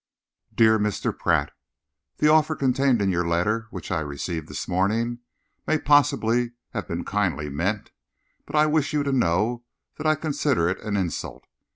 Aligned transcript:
Dear 0.51 0.79
Mr. 0.79 1.15
Pratt, 1.15 1.51
The 2.17 2.27
offer 2.27 2.55
contained 2.55 3.03
in 3.03 3.11
your 3.11 3.27
letter, 3.27 3.67
which 3.69 3.91
I 3.91 3.99
received 3.99 4.47
this 4.47 4.67
morning, 4.67 5.19
may 5.67 5.77
possibly 5.77 6.53
have 6.71 6.87
been 6.87 7.05
kindly 7.05 7.49
meant, 7.51 7.91
but 8.47 8.55
I 8.55 8.65
wish 8.65 8.93
you 8.93 9.03
to 9.03 9.11
know 9.11 9.63
that 9.99 10.07
I 10.07 10.15
consider 10.15 10.67
it 10.69 10.81
an 10.81 10.97
insult. 10.97 11.45